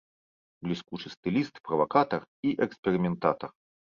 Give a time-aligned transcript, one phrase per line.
[0.67, 3.49] Бліскучы стыліст, правакатар і эксперыментатар.